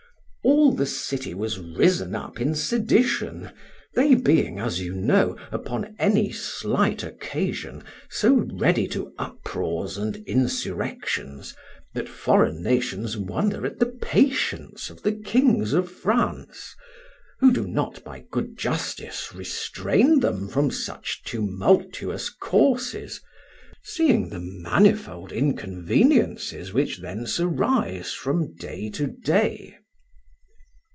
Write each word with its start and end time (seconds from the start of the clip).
All 0.43 0.71
the 0.71 0.87
city 0.87 1.35
was 1.35 1.59
risen 1.59 2.15
up 2.15 2.41
in 2.41 2.55
sedition, 2.55 3.51
they 3.93 4.15
being, 4.15 4.59
as 4.59 4.81
you 4.81 4.95
know, 4.95 5.37
upon 5.51 5.95
any 5.99 6.31
slight 6.31 7.03
occasion, 7.03 7.83
so 8.09 8.47
ready 8.53 8.87
to 8.87 9.13
uproars 9.19 9.99
and 9.99 10.15
insurrections, 10.25 11.55
that 11.93 12.09
foreign 12.09 12.63
nations 12.63 13.15
wonder 13.15 13.67
at 13.67 13.77
the 13.77 13.85
patience 14.01 14.89
of 14.89 15.03
the 15.03 15.11
kings 15.11 15.73
of 15.73 15.91
France, 15.91 16.73
who 17.39 17.53
do 17.53 17.67
not 17.67 18.03
by 18.03 18.25
good 18.31 18.57
justice 18.57 19.33
restrain 19.35 20.21
them 20.21 20.47
from 20.47 20.71
such 20.71 21.21
tumultuous 21.23 22.31
courses, 22.31 23.21
seeing 23.83 24.29
the 24.29 24.39
manifold 24.41 25.31
inconveniences 25.31 26.73
which 26.73 26.97
thence 26.97 27.39
arise 27.39 28.11
from 28.11 28.55
day 28.55 28.89
to 28.89 29.05
day. 29.05 29.77